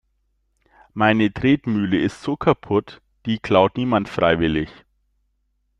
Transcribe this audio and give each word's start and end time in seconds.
Meine 0.95 1.31
Tretmühle 1.31 1.99
ist 1.99 2.23
so 2.23 2.35
kaputt, 2.35 3.03
die 3.27 3.37
klaut 3.37 3.77
niemand 3.77 4.09
freiwillig. 4.09 4.71